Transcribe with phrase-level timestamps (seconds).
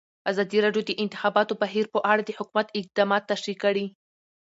[0.31, 3.85] ازادي راډیو د د انتخاباتو بهیر په اړه د حکومت اقدامات تشریح کړي.